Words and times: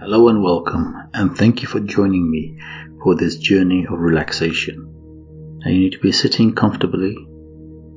Hello 0.00 0.28
and 0.28 0.42
welcome, 0.42 0.92
and 1.14 1.38
thank 1.38 1.62
you 1.62 1.68
for 1.68 1.78
joining 1.78 2.28
me 2.28 2.58
for 3.04 3.14
this 3.14 3.36
journey 3.36 3.86
of 3.86 4.00
relaxation. 4.00 5.60
Now, 5.64 5.70
you 5.70 5.78
need 5.78 5.92
to 5.92 6.00
be 6.00 6.10
sitting 6.10 6.52
comfortably 6.52 7.16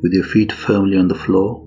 with 0.03 0.13
your 0.13 0.23
feet 0.23 0.51
firmly 0.51 0.97
on 0.99 1.07
the 1.07 1.15
floor, 1.15 1.65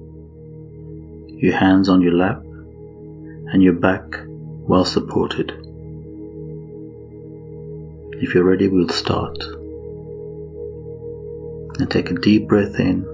your 1.37 1.56
hands 1.56 1.88
on 1.88 2.01
your 2.01 2.12
lap, 2.12 2.43
and 2.45 3.61
your 3.61 3.72
back 3.72 4.04
well 4.24 4.85
supported. 4.85 5.51
If 8.22 8.33
you're 8.33 8.44
ready, 8.44 8.69
we'll 8.69 8.88
start. 8.88 9.42
And 11.81 11.90
take 11.90 12.12
a 12.12 12.15
deep 12.15 12.47
breath 12.47 12.78
in 12.78 13.04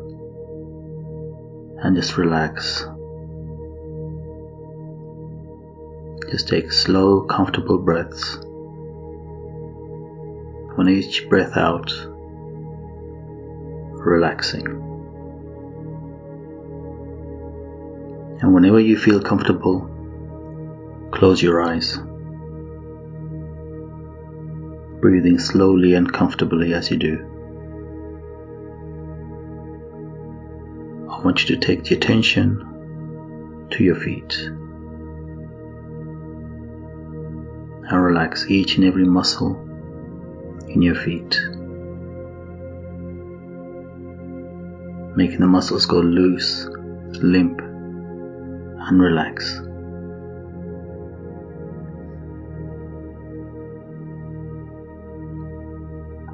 and 1.82 1.96
just 1.96 2.18
relax. 2.18 2.84
Just 6.36 6.48
take 6.48 6.70
slow, 6.70 7.22
comfortable 7.22 7.78
breaths. 7.78 8.36
On 10.76 10.86
each 10.86 11.30
breath 11.30 11.56
out, 11.56 11.90
relaxing. 13.94 14.66
And 18.42 18.52
whenever 18.52 18.78
you 18.78 18.98
feel 18.98 19.22
comfortable, 19.22 19.88
close 21.10 21.42
your 21.42 21.62
eyes. 21.62 21.96
Breathing 25.00 25.38
slowly 25.38 25.94
and 25.94 26.12
comfortably 26.12 26.74
as 26.74 26.90
you 26.90 26.98
do. 26.98 27.14
I 31.10 31.18
want 31.24 31.48
you 31.48 31.56
to 31.56 31.66
take 31.66 31.84
the 31.84 31.94
attention 31.94 33.68
to 33.70 33.82
your 33.82 33.96
feet. 33.96 34.50
And 37.88 38.02
relax 38.02 38.50
each 38.50 38.76
and 38.76 38.84
every 38.84 39.04
muscle 39.04 39.54
in 40.68 40.82
your 40.82 40.94
feet, 40.94 41.40
making 45.16 45.40
the 45.40 45.46
muscles 45.46 45.86
go 45.86 45.98
loose, 45.98 46.66
limp, 47.22 47.60
and 47.60 49.00
relax. 49.00 49.60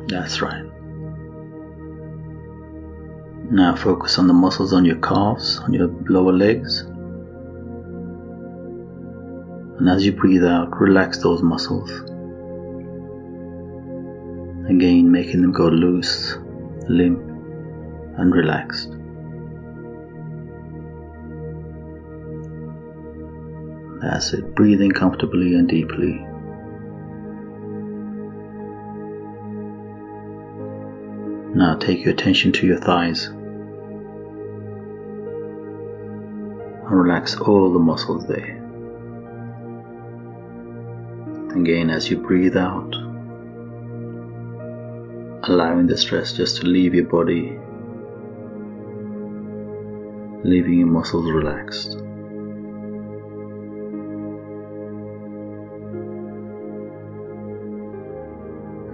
That's 0.08 0.42
right. 0.42 0.64
Now 3.50 3.76
focus 3.76 4.18
on 4.18 4.26
the 4.26 4.32
muscles 4.32 4.72
on 4.72 4.84
your 4.84 4.96
calves, 4.96 5.58
on 5.58 5.74
your 5.74 5.88
lower 6.08 6.32
legs, 6.32 6.84
and 9.82 9.90
as 9.90 10.06
you 10.06 10.12
breathe 10.12 10.44
out, 10.44 10.80
relax 10.80 11.18
those 11.18 11.42
muscles. 11.42 11.90
Again, 14.70 15.10
making 15.10 15.42
them 15.42 15.50
go 15.50 15.66
loose, 15.66 16.36
limp, 16.88 17.18
and 18.16 18.32
relaxed. 18.32 18.92
That's 24.00 24.32
it, 24.34 24.54
breathing 24.54 24.92
comfortably 24.92 25.56
and 25.56 25.68
deeply. 25.68 26.12
Now 31.56 31.74
take 31.74 32.04
your 32.04 32.14
attention 32.14 32.52
to 32.52 32.68
your 32.68 32.78
thighs. 32.78 33.26
And 33.26 33.40
relax 36.88 37.34
all 37.34 37.72
the 37.72 37.80
muscles 37.80 38.28
there. 38.28 38.61
Again, 41.54 41.90
as 41.90 42.10
you 42.10 42.16
breathe 42.16 42.56
out, 42.56 42.94
allowing 45.44 45.86
the 45.86 45.98
stress 45.98 46.32
just 46.32 46.56
to 46.56 46.66
leave 46.66 46.94
your 46.94 47.04
body, 47.04 47.58
leaving 50.44 50.78
your 50.78 50.88
muscles 50.88 51.30
relaxed. 51.30 51.98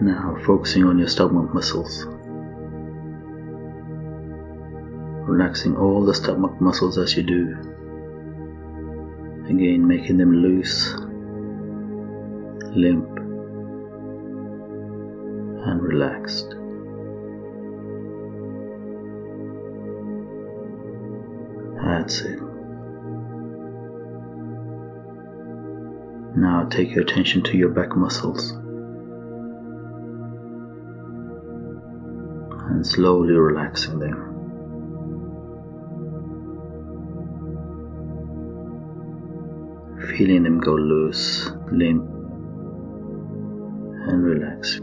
Now, 0.02 0.36
focusing 0.44 0.82
on 0.84 0.98
your 0.98 1.08
stomach 1.08 1.54
muscles, 1.54 2.06
relaxing 5.28 5.76
all 5.76 6.04
the 6.04 6.14
stomach 6.14 6.60
muscles 6.60 6.98
as 6.98 7.16
you 7.16 7.22
do. 7.22 7.56
Again, 9.48 9.86
making 9.86 10.18
them 10.18 10.32
loose 10.32 10.94
limp, 12.74 13.08
and 15.66 15.82
relaxed. 15.82 16.54
That's 21.84 22.20
it. 22.20 22.40
Now 26.36 26.68
take 26.70 26.90
your 26.94 27.02
attention 27.02 27.42
to 27.44 27.56
your 27.56 27.70
back 27.70 27.96
muscles 27.96 28.52
and 32.70 32.86
slowly 32.86 33.34
relaxing 33.34 33.98
them. 33.98 34.24
Feeling 40.16 40.42
them 40.44 40.60
go 40.60 40.74
loose, 40.74 41.50
limp, 41.72 42.17
relax. 44.38 44.80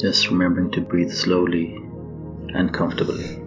Just 0.00 0.28
remembering 0.28 0.70
to 0.72 0.80
breathe 0.80 1.12
slowly 1.12 1.76
and 2.54 2.72
comfortably. 2.74 3.38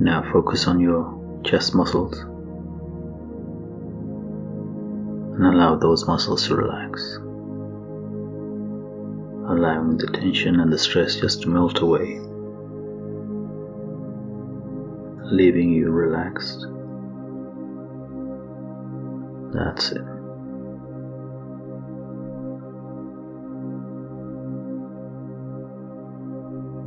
Now 0.00 0.28
focus 0.32 0.66
on 0.66 0.80
your 0.80 1.40
chest 1.44 1.74
muscles 1.74 2.18
and 5.36 5.46
allow 5.46 5.76
those 5.76 6.06
muscles 6.06 6.48
to 6.48 6.56
relax, 6.56 7.16
allowing 9.48 9.96
the 9.98 10.08
tension 10.08 10.60
and 10.60 10.72
the 10.72 10.78
stress 10.78 11.16
just 11.16 11.42
to 11.42 11.48
melt 11.48 11.80
away 11.80 12.25
leaving 15.32 15.70
you 15.72 15.90
relaxed. 15.90 16.66
That's 19.52 19.92
it. 19.92 20.02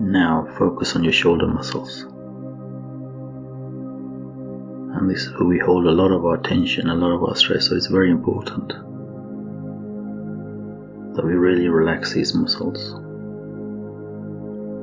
Now 0.01 0.47
focus 0.57 0.95
on 0.95 1.03
your 1.03 1.13
shoulder 1.13 1.47
muscles. 1.47 2.03
And 4.95 5.09
this 5.09 5.23
is 5.23 5.33
where 5.33 5.47
we 5.47 5.59
hold 5.59 5.85
a 5.85 5.91
lot 5.91 6.11
of 6.11 6.25
our 6.25 6.37
tension, 6.37 6.89
a 6.89 6.95
lot 6.95 7.11
of 7.11 7.23
our 7.23 7.35
stress, 7.35 7.67
so 7.67 7.75
it's 7.75 7.87
very 7.87 8.09
important 8.09 8.69
that 11.15 11.25
we 11.25 11.33
really 11.33 11.67
relax 11.67 12.13
these 12.13 12.33
muscles. 12.33 12.95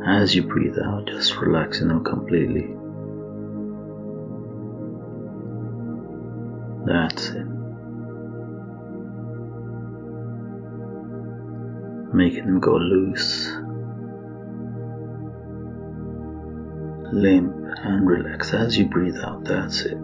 As 0.07 0.35
you 0.35 0.43
breathe 0.43 0.79
out, 0.85 1.07
just 1.07 1.37
relaxing 1.37 1.89
them 1.89 2.05
completely. 2.05 2.76
That's 6.87 7.31
it. 7.31 7.45
Making 12.15 12.47
them 12.47 12.61
go 12.61 12.77
loose, 12.77 13.49
limp, 17.13 17.57
and 17.83 18.07
relax 18.07 18.55
as 18.55 18.79
you 18.79 18.87
breathe 18.87 19.19
out. 19.19 19.45
That's 19.45 19.81
it. 19.81 19.99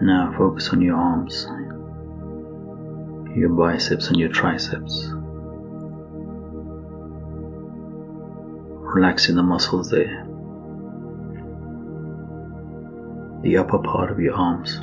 Now 0.00 0.34
focus 0.38 0.70
on 0.70 0.80
your 0.80 0.96
arms, 0.96 1.46
your 3.36 3.50
biceps, 3.50 4.08
and 4.08 4.16
your 4.16 4.30
triceps. 4.30 5.06
Relaxing 8.94 9.36
the 9.36 9.42
muscles 9.42 9.90
there. 9.90 10.31
the 13.42 13.56
upper 13.56 13.78
part 13.78 14.10
of 14.10 14.20
your 14.20 14.34
arms. 14.34 14.80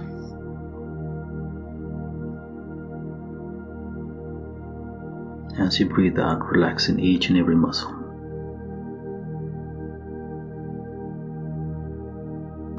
As 5.59 5.79
you 5.79 5.88
breathe 5.88 6.19
out, 6.19 6.45
relaxing 6.45 7.00
each 7.00 7.29
and 7.29 7.38
every 7.38 7.56
muscle. 7.56 7.91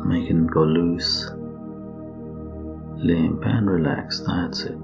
Making 0.05 0.37
them 0.37 0.47
go 0.49 0.65
loose, 0.65 1.31
limp, 2.97 3.43
and 3.45 3.71
relaxed. 3.71 4.25
That's 4.27 4.63
it. 4.63 4.77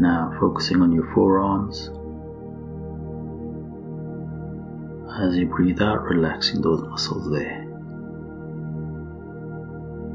Now 0.00 0.36
focusing 0.38 0.82
on 0.82 0.92
your 0.92 1.12
forearms. 1.14 1.90
As 5.16 5.36
you 5.36 5.46
breathe 5.46 5.80
out, 5.80 6.02
relaxing 6.02 6.60
those 6.60 6.82
muscles 6.82 7.30
there. 7.30 7.64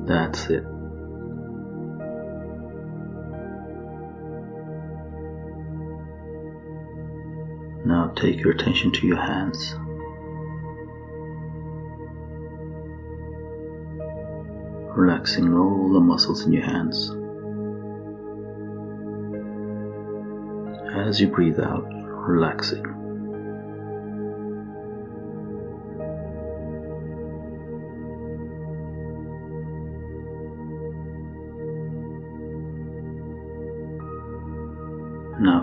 That's 0.05 0.49
it. 0.49 0.65
Now 7.85 8.11
take 8.17 8.39
your 8.39 8.51
attention 8.51 8.91
to 8.91 9.07
your 9.07 9.21
hands. 9.21 9.73
Relaxing 14.97 15.53
all 15.53 15.93
the 15.93 16.01
muscles 16.01 16.45
in 16.45 16.51
your 16.51 16.65
hands. 16.65 17.09
As 20.93 21.21
you 21.21 21.27
breathe 21.27 21.59
out, 21.61 21.87
relaxing. 21.89 23.08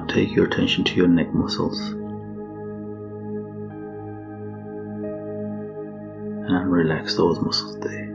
Take 0.09 0.35
your 0.35 0.47
attention 0.47 0.85
to 0.85 0.95
your 0.95 1.09
neck 1.09 1.35
muscles. 1.35 1.79
And 6.49 6.71
relax 6.71 7.17
those 7.17 7.41
muscles 7.41 7.79
there. 7.81 8.07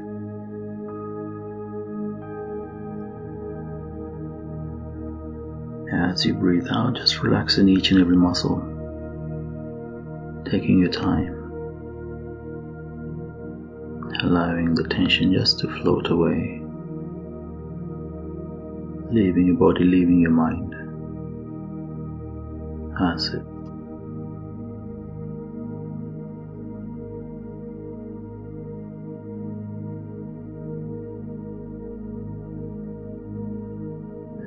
As 5.93 6.25
you 6.25 6.33
breathe 6.33 6.67
out, 6.71 6.95
just 6.95 7.21
relaxing 7.21 7.67
each 7.67 7.91
and 7.91 7.99
every 7.99 8.15
muscle, 8.15 8.59
taking 10.49 10.79
your 10.79 10.89
time, 10.89 11.33
allowing 14.23 14.73
the 14.75 14.87
tension 14.89 15.33
just 15.33 15.59
to 15.59 15.67
float 15.67 16.09
away, 16.09 16.61
leaving 19.11 19.47
your 19.47 19.57
body, 19.57 19.83
leaving 19.83 20.21
your 20.21 20.31
mind. 20.31 20.70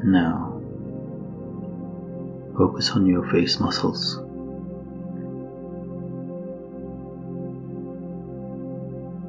Now, 0.04 0.60
focus 2.56 2.90
on 2.90 3.06
your 3.06 3.28
face 3.30 3.58
muscles. 3.58 4.20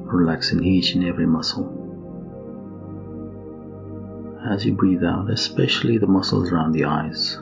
Relaxing 0.04 0.64
each 0.64 0.94
and 0.94 1.04
every 1.04 1.26
muscle. 1.26 1.66
As 4.48 4.64
you 4.64 4.74
breathe 4.74 5.02
out, 5.02 5.30
especially 5.30 5.98
the 5.98 6.06
muscles 6.06 6.52
around 6.52 6.72
the 6.72 6.84
eyes. 6.84 7.38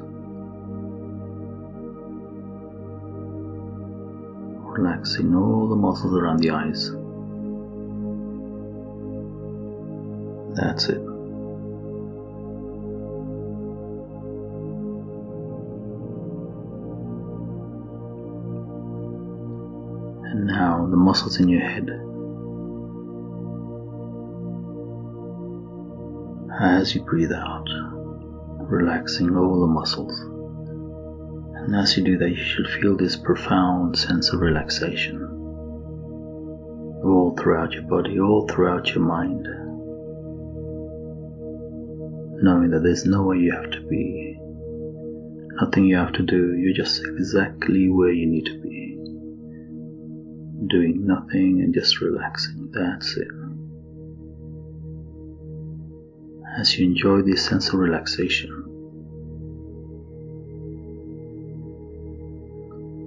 Relaxing 4.85 5.35
all 5.35 5.67
the 5.67 5.77
muscles 5.77 6.15
around 6.15 6.41
the 6.41 6.51
eyes. 6.51 6.91
That's 10.55 10.91
it. 10.91 10.99
And 20.29 20.47
now 20.49 20.87
the 20.91 20.99
muscles 20.99 21.41
in 21.41 21.49
your 21.49 21.63
head. 21.63 21.89
As 26.61 26.95
you 26.95 27.01
breathe 27.05 27.33
out, 27.33 27.67
relaxing 28.69 29.35
all 29.35 29.63
the 29.63 29.67
muscles. 29.67 30.34
And 31.65 31.75
as 31.77 31.97
you 31.97 32.05
do 32.05 32.19
that, 32.19 32.29
you 32.29 32.37
should 32.37 32.69
feel 32.69 32.97
this 32.97 33.17
profound 33.17 33.99
sense 33.99 34.33
of 34.33 34.41
relaxation 34.41 35.35
all 37.05 37.37
throughout 37.39 37.73
your 37.73 37.83
body, 37.83 38.19
all 38.19 38.47
throughout 38.49 38.89
your 38.95 39.05
mind. 39.05 39.47
Knowing 42.43 42.71
that 42.71 42.83
there's 42.83 43.05
nowhere 43.05 43.37
you 43.37 43.53
have 43.53 43.71
to 43.71 43.81
be, 43.87 44.39
nothing 45.61 45.85
you 45.85 45.97
have 45.97 46.13
to 46.15 46.23
do, 46.23 46.55
you're 46.55 46.75
just 46.75 47.03
exactly 47.05 47.89
where 47.89 48.13
you 48.13 48.27
need 48.27 48.47
to 48.47 48.61
be. 48.61 48.97
Doing 50.69 51.07
nothing 51.07 51.61
and 51.61 51.75
just 51.75 52.01
relaxing, 52.01 52.71
that's 52.73 53.17
it. 53.17 53.29
As 56.59 56.79
you 56.79 56.87
enjoy 56.87 57.23
this 57.23 57.45
sense 57.45 57.69
of 57.69 57.75
relaxation, 57.75 58.64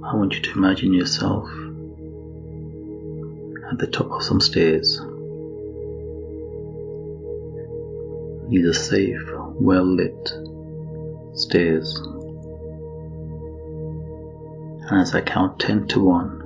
I 0.07 0.15
want 0.15 0.35
you 0.35 0.41
to 0.41 0.51
imagine 0.53 0.93
yourself 0.93 1.49
at 3.69 3.77
the 3.77 3.87
top 3.91 4.09
of 4.09 4.23
some 4.23 4.39
stairs. 4.39 5.01
These 8.49 8.65
are 8.65 8.73
safe, 8.73 9.19
well 9.59 9.83
lit 9.83 10.31
stairs. 11.33 11.93
And 14.89 15.01
as 15.01 15.13
I 15.13 15.19
count 15.19 15.59
10 15.59 15.89
to 15.89 15.99
1, 15.99 16.43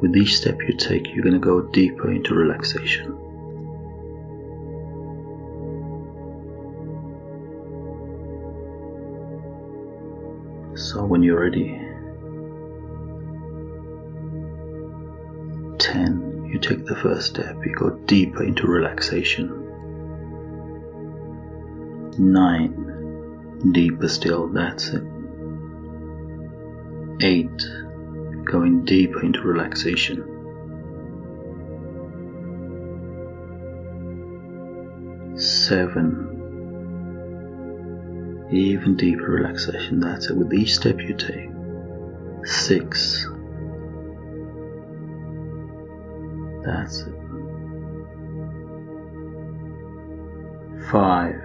with 0.00 0.16
each 0.16 0.36
step 0.36 0.60
you 0.68 0.76
take, 0.76 1.08
you're 1.08 1.24
going 1.24 1.32
to 1.32 1.40
go 1.40 1.62
deeper 1.62 2.08
into 2.12 2.36
relaxation. 2.36 3.18
So 10.96 11.04
when 11.04 11.22
you're 11.22 11.38
ready, 11.38 11.78
10, 15.78 16.48
you 16.50 16.58
take 16.58 16.86
the 16.86 16.96
first 16.96 17.26
step, 17.26 17.54
you 17.66 17.74
go 17.74 17.90
deeper 18.06 18.42
into 18.42 18.66
relaxation. 18.66 19.50
9, 22.16 23.72
deeper 23.72 24.08
still, 24.08 24.48
that's 24.48 24.88
it. 24.88 25.02
8, 27.20 27.50
going 28.46 28.86
deeper 28.86 29.22
into 29.22 29.42
relaxation. 29.42 30.24
Seven, 35.36 36.35
even 38.50 38.96
deeper 38.96 39.30
relaxation. 39.30 40.00
That's 40.00 40.30
it. 40.30 40.36
With 40.36 40.52
each 40.54 40.74
step 40.74 41.00
you 41.00 41.14
take. 41.14 41.50
Six. 42.44 43.26
That's 46.64 47.00
it. 47.00 47.14
Five. 50.90 51.40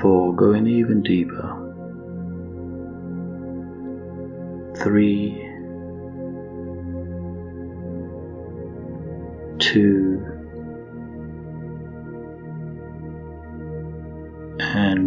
Four. 0.00 0.34
Going 0.34 0.66
even 0.66 1.02
deeper. 1.02 1.56
Three. 4.82 5.46
Two. 9.58 10.39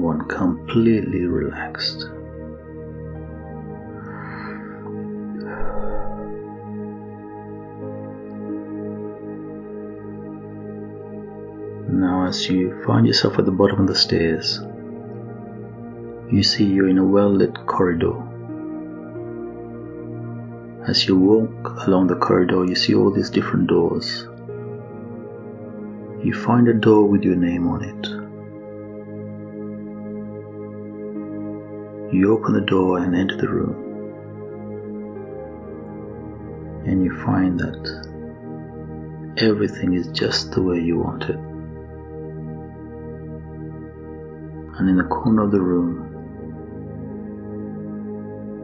One 0.02 0.28
completely 0.28 1.26
relaxed. 1.26 2.06
Now, 11.90 12.26
as 12.28 12.50
you 12.50 12.84
find 12.86 13.06
yourself 13.06 13.38
at 13.40 13.46
the 13.46 13.52
bottom 13.52 13.82
of 13.82 13.88
the 13.88 13.96
stairs, 13.96 14.60
you 16.32 16.42
see 16.44 16.66
you're 16.66 16.90
in 16.90 16.98
a 16.98 17.06
well 17.06 17.30
lit 17.30 17.54
corridor. 17.66 18.16
As 20.88 21.08
you 21.08 21.18
walk 21.18 21.88
along 21.88 22.08
the 22.08 22.16
corridor, 22.16 22.66
you 22.66 22.76
see 22.76 22.94
all 22.94 23.12
these 23.12 23.30
different 23.30 23.68
doors. 23.68 24.28
You 26.24 26.34
find 26.34 26.68
a 26.68 26.74
door 26.74 27.06
with 27.06 27.24
your 27.24 27.36
name 27.36 27.68
on 27.68 27.84
it. 27.84 28.08
You 32.14 32.38
open 32.38 32.54
the 32.54 32.62
door 32.62 33.00
and 33.00 33.16
enter 33.16 33.36
the 33.36 33.50
room. 33.50 33.74
And 36.86 37.04
you 37.04 37.12
find 37.24 37.60
that 37.60 39.34
everything 39.38 39.96
is 39.96 40.10
just 40.10 40.52
the 40.52 40.62
way 40.62 40.80
you 40.80 41.00
want 41.00 41.24
it. 41.24 41.36
And 44.78 44.88
in 44.88 44.98
the 44.98 45.06
corner 45.06 45.42
of 45.42 45.50
the 45.50 45.60
room, 45.60 46.12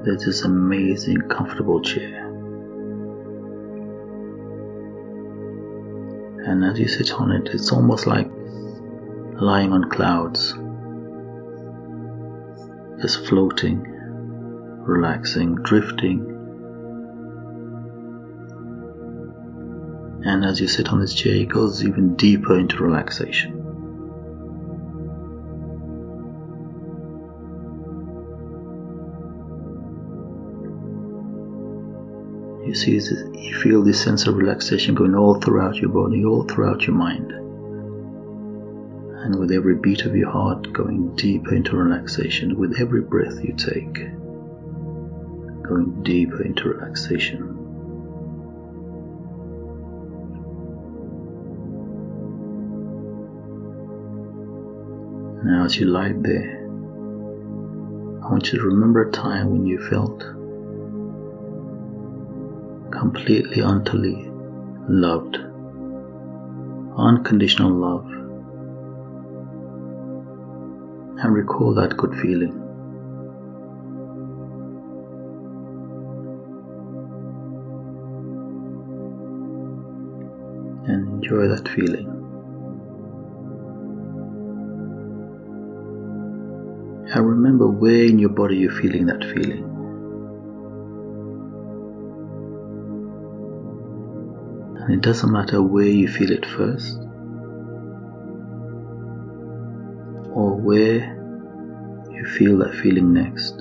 there's 0.06 0.26
this 0.26 0.44
amazing, 0.44 1.22
comfortable 1.22 1.82
chair. 1.82 2.28
And 6.46 6.64
as 6.64 6.78
you 6.80 6.88
sit 6.88 7.14
on 7.14 7.32
it, 7.32 7.50
it's 7.52 7.72
almost 7.72 8.06
like 8.06 8.30
lying 9.42 9.74
on 9.74 9.90
clouds, 9.90 10.54
just 13.02 13.26
floating, 13.28 13.82
relaxing, 13.86 15.56
drifting. 15.56 16.36
And 20.26 20.44
as 20.44 20.60
you 20.60 20.68
sit 20.68 20.90
on 20.90 21.00
this 21.00 21.14
chair, 21.14 21.34
it 21.34 21.50
goes 21.50 21.84
even 21.84 22.16
deeper 22.16 22.60
into 22.60 22.78
relaxation. 22.78 23.56
You 32.66 32.76
see, 32.76 32.92
you 32.92 33.60
feel 33.64 33.82
this 33.82 34.00
sense 34.00 34.28
of 34.28 34.36
relaxation 34.36 34.94
going 34.94 35.16
all 35.16 35.40
throughout 35.40 35.78
your 35.78 35.90
body, 35.90 36.24
all 36.26 36.44
throughout 36.44 36.86
your 36.86 36.96
mind. 36.96 37.49
And 39.22 39.38
with 39.38 39.52
every 39.52 39.76
beat 39.76 40.06
of 40.06 40.16
your 40.16 40.32
heart 40.32 40.72
going 40.72 41.16
deeper 41.16 41.54
into 41.54 41.76
relaxation, 41.76 42.58
with 42.58 42.80
every 42.80 43.02
breath 43.02 43.44
you 43.44 43.54
take, 43.54 43.96
going 45.62 46.02
deeper 46.04 46.42
into 46.42 46.70
relaxation. 46.70 47.56
Now, 55.44 55.66
as 55.66 55.76
you 55.78 55.86
lie 55.86 56.14
there, 56.16 56.58
I 58.24 58.32
want 58.32 58.52
you 58.52 58.60
to 58.60 58.66
remember 58.66 59.08
a 59.08 59.12
time 59.12 59.50
when 59.52 59.66
you 59.66 59.80
felt 59.90 60.20
completely, 62.92 63.62
utterly 63.62 64.30
loved, 64.88 65.38
unconditional 66.98 67.72
love, 67.72 68.08
and 71.22 71.34
recall 71.34 71.74
that 71.74 71.98
good 71.98 72.16
feeling. 72.16 72.54
And 80.88 81.08
enjoy 81.10 81.48
that 81.50 81.68
feeling. 81.68 82.08
And 87.12 87.28
remember 87.28 87.68
where 87.68 88.06
in 88.06 88.18
your 88.20 88.30
body 88.30 88.58
you're 88.58 88.72
feeling 88.72 89.08
that 89.08 89.24
feeling. 89.24 89.66
And 94.80 94.94
it 94.94 95.02
doesn't 95.02 95.32
matter 95.32 95.62
where 95.62 95.86
you 95.86 96.08
feel 96.08 96.32
it 96.32 96.46
first 96.46 97.09
where 100.64 101.16
you 102.12 102.26
feel 102.26 102.58
that 102.60 102.76
feeling 102.76 103.14
next. 103.14 103.58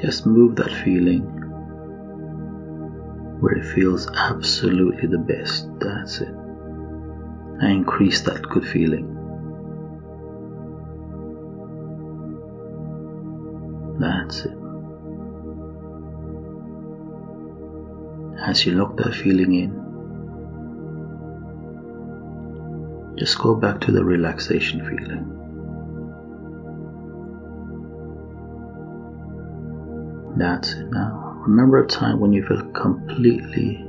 Just 0.00 0.26
move 0.26 0.56
that 0.56 0.72
feeling 0.84 1.22
where 3.40 3.54
it 3.54 3.74
feels 3.74 4.08
absolutely 4.08 5.08
the 5.08 5.18
best. 5.18 5.68
That's 5.78 6.20
it. 6.20 6.28
And 6.28 7.70
increase 7.70 8.20
that 8.22 8.42
good 8.42 8.66
feeling. 8.66 9.08
That's 13.98 14.44
it. 14.44 14.58
As 18.44 18.66
you 18.66 18.72
lock 18.72 18.96
that 18.96 19.14
feeling 19.14 19.54
in, 19.54 19.81
just 23.16 23.38
go 23.38 23.54
back 23.54 23.80
to 23.82 23.92
the 23.92 24.04
relaxation 24.04 24.80
feeling. 24.80 25.38
That's 30.36 30.72
it 30.72 30.90
now. 30.90 31.42
Remember 31.46 31.82
a 31.82 31.86
time 31.86 32.20
when 32.20 32.32
you 32.32 32.46
felt 32.46 32.72
completely 32.72 33.84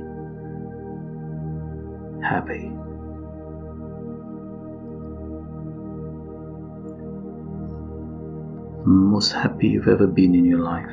happy. 2.22 2.70
Most 8.86 9.32
happy 9.32 9.68
you've 9.68 9.88
ever 9.88 10.06
been 10.06 10.34
in 10.34 10.44
your 10.44 10.58
life. 10.58 10.84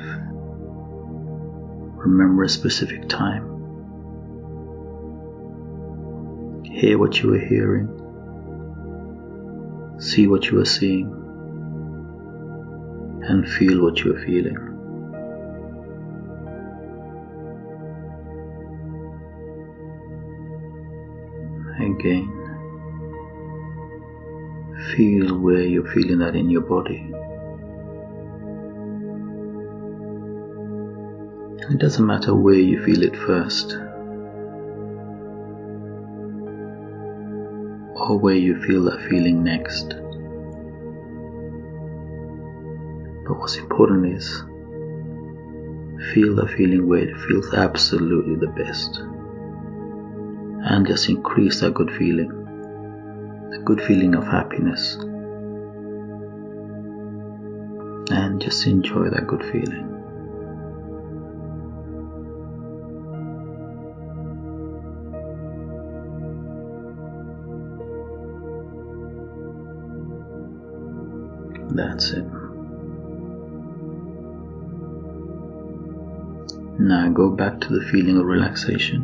Remember 1.98 2.44
a 2.44 2.50
specific 2.50 3.10
time. 3.10 3.50
Hear 6.64 6.98
what 6.98 7.22
you 7.22 7.32
were 7.32 7.40
hearing. 7.40 8.01
See 10.02 10.26
what 10.26 10.46
you 10.48 10.60
are 10.60 10.66
seeing. 10.66 11.12
And 13.22 13.48
feel 13.48 13.84
what 13.84 14.00
you 14.00 14.16
are 14.16 14.26
feeling. 14.26 14.58
Again, 21.80 22.28
feel 24.96 25.40
where 25.40 25.62
you're 25.62 25.92
feeling 25.94 26.18
that 26.18 26.36
in 26.36 26.50
your 26.50 26.62
body. 26.62 27.12
It 31.70 31.78
doesn't 31.78 32.06
matter 32.06 32.34
where 32.34 32.56
you 32.56 32.84
feel 32.84 33.04
it 33.04 33.16
first 33.16 33.78
or 38.10 38.18
where 38.18 38.36
you 38.36 38.62
feel 38.64 38.84
that 38.84 39.00
feeling 39.10 39.44
next. 39.44 39.90
But 43.28 43.38
what's 43.40 43.58
important 43.58 44.18
is 44.18 44.44
feel 46.14 46.36
the 46.36 46.48
feeling 46.58 46.88
where 46.88 47.08
it 47.08 47.16
feels 47.28 47.54
absolutely 47.54 48.36
the 48.36 48.48
best 48.48 48.98
and 50.64 50.86
just 50.88 51.10
increase 51.10 51.62
that 51.62 51.74
good 51.74 51.92
feeling, 51.92 52.30
the 53.52 53.60
good 53.60 53.82
feeling 53.82 54.16
of 54.16 54.24
happiness, 54.24 54.96
and 58.12 58.42
just 58.42 58.66
enjoy 58.68 59.10
that 59.10 59.28
good 59.28 59.44
feeling. 59.52 60.01
That's 71.82 72.12
it. 72.12 72.24
Now 76.80 77.10
go 77.10 77.32
back 77.32 77.60
to 77.62 77.70
the 77.70 77.84
feeling 77.92 78.18
of 78.20 78.26
relaxation 78.26 79.02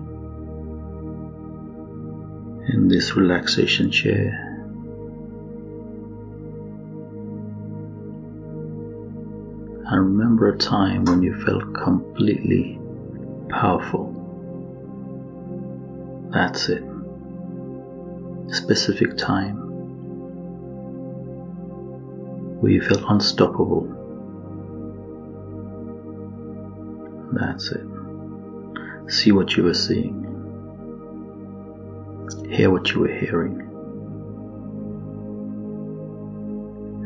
in 2.71 2.87
this 2.87 3.15
relaxation 3.15 3.89
chair. 3.89 4.43
And 9.89 9.99
remember 9.99 10.49
a 10.49 10.57
time 10.59 11.05
when 11.05 11.23
you 11.23 11.33
felt 11.45 11.73
completely 11.73 12.79
powerful. 13.49 14.13
That's 16.31 16.69
it. 16.69 16.83
Specific 18.49 19.17
time 19.17 19.66
where 22.59 22.71
you 22.71 22.81
felt 22.81 23.03
unstoppable. 23.07 23.93
That's 27.33 27.71
it. 27.71 27.85
See 29.11 29.31
what 29.31 29.55
you 29.55 29.63
were 29.63 29.73
seeing. 29.73 30.23
Hear 32.49 32.71
what 32.71 32.89
you 32.91 33.01
were 33.01 33.13
hearing. 33.13 33.61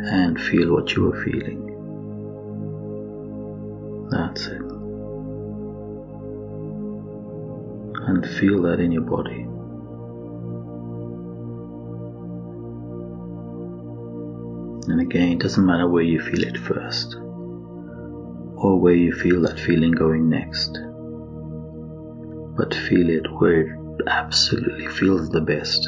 And 0.03 0.39
feel 0.39 0.71
what 0.73 0.95
you 0.95 1.03
were 1.03 1.23
feeling. 1.23 1.67
That's 4.09 4.47
it. 4.47 4.61
And 8.07 8.25
feel 8.39 8.61
that 8.63 8.79
in 8.79 8.91
your 8.91 9.03
body. 9.03 9.47
And 14.87 14.99
again, 15.01 15.33
it 15.33 15.39
doesn't 15.39 15.65
matter 15.65 15.87
where 15.87 16.03
you 16.03 16.19
feel 16.19 16.43
it 16.43 16.57
first 16.57 17.15
or 17.15 18.79
where 18.79 18.95
you 18.95 19.11
feel 19.11 19.41
that 19.41 19.59
feeling 19.59 19.91
going 19.91 20.29
next, 20.29 20.77
but 22.57 22.73
feel 22.73 23.09
it 23.09 23.25
where 23.31 23.61
it 23.61 24.07
absolutely 24.07 24.87
feels 24.87 25.29
the 25.29 25.41
best 25.41 25.87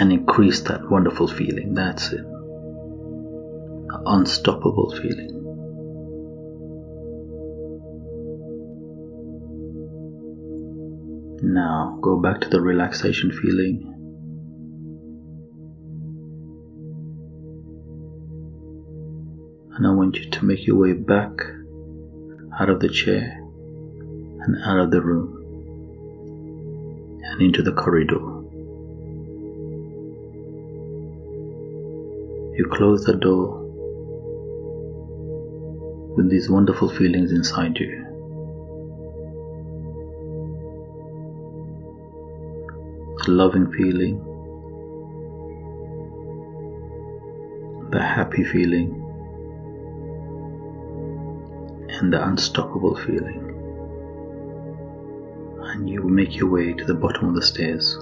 and 0.00 0.12
increase 0.12 0.60
that 0.62 0.88
wonderful 0.90 1.28
feeling. 1.28 1.74
That's 1.74 2.12
it. 2.12 2.20
An 2.20 4.02
unstoppable 4.06 4.94
feeling. 4.96 5.34
Now 11.42 11.98
go 12.02 12.20
back 12.20 12.40
to 12.42 12.48
the 12.48 12.60
relaxation 12.60 13.30
feeling. 13.32 13.97
And 19.78 19.86
I 19.86 19.90
want 19.90 20.16
you 20.16 20.28
to 20.28 20.44
make 20.44 20.66
your 20.66 20.74
way 20.74 20.92
back 20.92 21.30
out 22.58 22.68
of 22.68 22.80
the 22.80 22.88
chair 22.88 23.38
and 23.40 24.56
out 24.64 24.80
of 24.80 24.90
the 24.90 25.00
room 25.00 25.36
and 27.22 27.40
into 27.40 27.62
the 27.62 27.70
corridor. 27.70 28.18
You 32.56 32.68
close 32.72 33.04
the 33.04 33.12
door 33.14 33.66
with 36.16 36.28
these 36.28 36.50
wonderful 36.50 36.88
feelings 36.88 37.30
inside 37.30 37.78
you. 37.78 38.04
The 43.24 43.30
loving 43.30 43.70
feeling, 43.70 44.18
the 47.92 48.02
happy 48.02 48.42
feeling, 48.42 49.04
and 52.00 52.12
the 52.12 52.24
unstoppable 52.24 52.96
feeling. 52.96 53.54
And 55.60 55.90
you 55.90 56.02
will 56.02 56.10
make 56.10 56.36
your 56.36 56.48
way 56.48 56.72
to 56.72 56.84
the 56.84 56.94
bottom 56.94 57.28
of 57.28 57.34
the 57.34 57.42
stairs. 57.42 57.96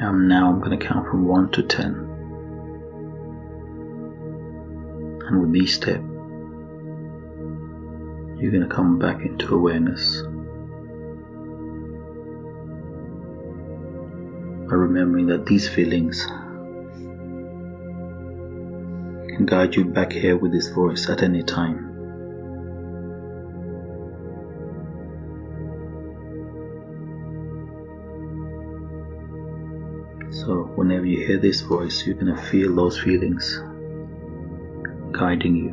And 0.00 0.28
now 0.28 0.48
I'm 0.48 0.60
going 0.60 0.78
to 0.78 0.86
count 0.86 1.08
from 1.08 1.26
1 1.26 1.50
to 1.52 1.62
10. 1.62 2.08
And 5.26 5.40
with 5.40 5.56
each 5.56 5.74
step, 5.74 6.00
you're 8.40 8.50
going 8.50 8.68
to 8.68 8.74
come 8.74 8.98
back 8.98 9.24
into 9.24 9.54
awareness 9.54 10.22
by 14.68 14.74
remembering 14.74 15.26
that 15.26 15.46
these 15.46 15.68
feelings 15.68 16.26
guide 19.46 19.74
you 19.74 19.84
back 19.84 20.12
here 20.12 20.36
with 20.36 20.52
this 20.52 20.68
voice 20.68 21.08
at 21.08 21.22
any 21.22 21.42
time. 21.42 21.88
So, 30.32 30.64
whenever 30.74 31.06
you 31.06 31.26
hear 31.26 31.38
this 31.38 31.60
voice, 31.60 32.06
you're 32.06 32.16
going 32.16 32.34
to 32.34 32.42
feel 32.42 32.74
those 32.74 32.98
feelings 32.98 33.60
guiding 35.12 35.56
you. 35.56 35.70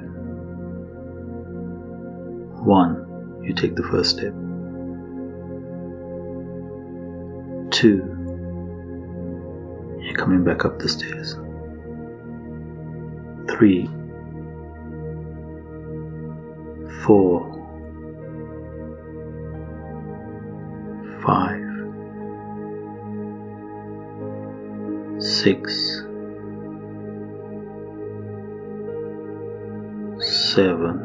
One, 2.64 3.42
you 3.44 3.54
take 3.54 3.76
the 3.76 3.84
first 3.84 4.12
step. 4.12 4.34
Two, 7.72 8.04
you're 10.02 10.18
coming 10.18 10.44
back 10.44 10.66
up 10.66 10.78
the 10.80 10.90
stairs. 10.90 11.36
Three, 13.60 13.90
four, 17.04 17.44
five, 21.26 21.60
six, 25.22 26.06
seven, 30.22 30.96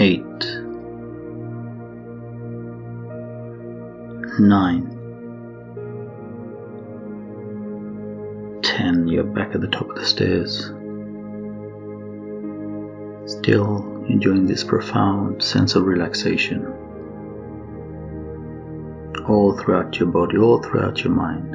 eight, 0.00 0.24
nine, 4.40 4.97
You're 9.18 9.26
back 9.26 9.52
at 9.52 9.60
the 9.60 9.66
top 9.66 9.90
of 9.90 9.96
the 9.96 10.06
stairs. 10.06 10.66
Still 13.28 14.04
enjoying 14.08 14.46
this 14.46 14.62
profound 14.62 15.42
sense 15.42 15.74
of 15.74 15.86
relaxation 15.86 16.64
all 19.28 19.58
throughout 19.58 19.98
your 19.98 20.08
body, 20.10 20.38
all 20.38 20.62
throughout 20.62 21.02
your 21.02 21.12
mind. 21.14 21.52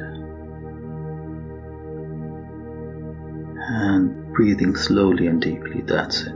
And 3.56 4.30
breathing 4.34 4.76
slowly 4.76 5.26
and 5.26 5.40
deeply, 5.40 5.80
that's 5.80 6.20
it. 6.20 6.34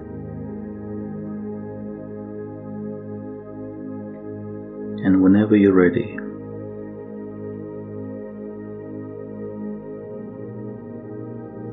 And 5.04 5.22
whenever 5.22 5.56
you're 5.56 5.74
ready, 5.74 6.18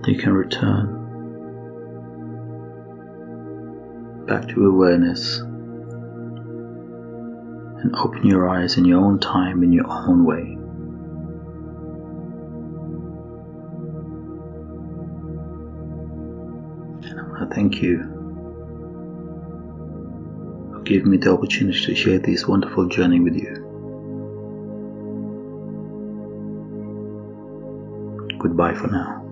you 0.07 0.17
can 0.17 0.33
return 0.33 1.05
back 4.27 4.47
to 4.49 4.65
awareness 4.67 5.39
and 7.85 7.95
open 7.95 8.25
your 8.25 8.49
eyes 8.49 8.77
in 8.77 8.85
your 8.85 8.99
own 8.99 9.19
time, 9.19 9.63
in 9.63 9.71
your 9.71 9.85
own 9.87 10.25
way. 10.25 10.57
And 17.09 17.19
I 17.19 17.23
want 17.23 17.49
to 17.49 17.55
thank 17.55 17.81
you 17.81 17.97
for 20.73 20.81
giving 20.81 21.11
me 21.11 21.17
the 21.17 21.31
opportunity 21.31 21.85
to 21.85 21.95
share 21.95 22.19
this 22.19 22.47
wonderful 22.47 22.87
journey 22.87 23.19
with 23.19 23.35
you. 23.35 23.63
Goodbye 28.39 28.73
for 28.73 28.87
now. 28.87 29.24